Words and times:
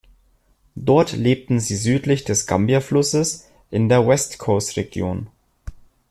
Dort 0.75 1.11
leben 1.11 1.59
sie 1.59 1.75
südlich 1.75 2.23
des 2.23 2.47
Gambia-Flusses 2.47 3.45
in 3.69 3.87
der 3.87 4.07
West 4.07 4.39
Coast 4.39 4.75
Region. 4.75 5.27